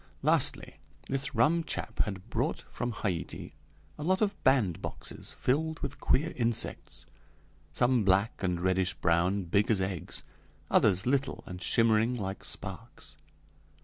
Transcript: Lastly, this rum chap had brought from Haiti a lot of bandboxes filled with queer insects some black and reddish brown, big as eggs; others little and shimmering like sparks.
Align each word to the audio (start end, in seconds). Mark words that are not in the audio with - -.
Lastly, 0.23 0.77
this 1.09 1.35
rum 1.35 1.63
chap 1.63 1.99
had 2.05 2.27
brought 2.31 2.61
from 2.61 2.91
Haiti 2.91 3.53
a 3.99 4.03
lot 4.03 4.19
of 4.19 4.35
bandboxes 4.43 5.31
filled 5.31 5.79
with 5.81 5.99
queer 5.99 6.33
insects 6.35 7.05
some 7.71 8.03
black 8.03 8.41
and 8.41 8.59
reddish 8.59 8.95
brown, 8.95 9.43
big 9.43 9.69
as 9.69 9.79
eggs; 9.79 10.23
others 10.71 11.05
little 11.05 11.43
and 11.45 11.61
shimmering 11.61 12.15
like 12.15 12.43
sparks. 12.43 13.15